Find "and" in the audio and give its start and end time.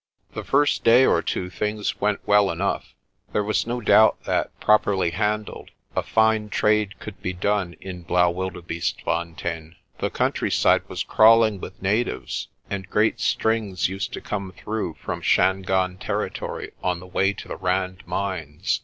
12.67-12.89